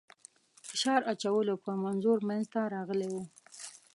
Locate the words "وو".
3.13-3.23